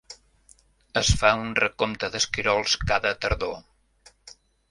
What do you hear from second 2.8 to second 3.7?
cada tardor.